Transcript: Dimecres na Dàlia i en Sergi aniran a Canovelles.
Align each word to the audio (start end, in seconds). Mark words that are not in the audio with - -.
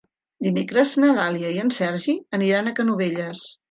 Dimecres 0.47 0.95
na 1.03 1.11
Dàlia 1.19 1.53
i 1.59 1.63
en 1.67 1.71
Sergi 1.79 2.19
aniran 2.43 2.75
a 2.75 2.79
Canovelles. 2.83 3.51